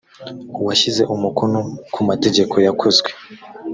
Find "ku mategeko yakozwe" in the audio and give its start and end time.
1.93-3.09